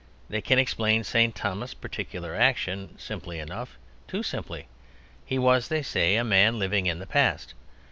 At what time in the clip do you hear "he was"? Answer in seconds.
5.27-5.67